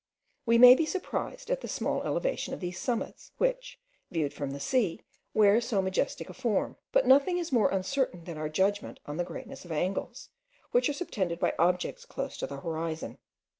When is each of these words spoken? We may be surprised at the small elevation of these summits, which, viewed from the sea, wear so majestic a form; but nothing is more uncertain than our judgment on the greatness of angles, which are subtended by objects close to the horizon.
We 0.47 0.57
may 0.57 0.73
be 0.73 0.87
surprised 0.87 1.51
at 1.51 1.61
the 1.61 1.67
small 1.67 2.01
elevation 2.01 2.55
of 2.55 2.59
these 2.59 2.79
summits, 2.79 3.33
which, 3.37 3.79
viewed 4.09 4.33
from 4.33 4.49
the 4.49 4.59
sea, 4.59 5.01
wear 5.31 5.61
so 5.61 5.79
majestic 5.79 6.27
a 6.27 6.33
form; 6.33 6.75
but 6.91 7.05
nothing 7.05 7.37
is 7.37 7.51
more 7.51 7.69
uncertain 7.69 8.23
than 8.23 8.39
our 8.39 8.49
judgment 8.49 8.99
on 9.05 9.17
the 9.17 9.23
greatness 9.23 9.63
of 9.63 9.71
angles, 9.71 10.29
which 10.71 10.89
are 10.89 10.93
subtended 10.93 11.37
by 11.39 11.53
objects 11.59 12.05
close 12.05 12.35
to 12.37 12.47
the 12.47 12.61
horizon. 12.61 13.19